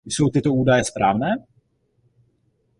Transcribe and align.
Jsou 0.05 0.29
tyto 0.29 0.53
údaje 0.53 0.83
správné? 0.83 1.27